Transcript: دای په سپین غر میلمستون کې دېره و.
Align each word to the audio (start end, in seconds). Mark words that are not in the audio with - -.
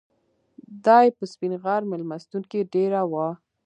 دای 0.85 1.07
په 1.17 1.23
سپین 1.31 1.53
غر 1.63 1.81
میلمستون 1.91 2.43
کې 2.51 2.59
دېره 2.73 3.01
و. 3.11 3.13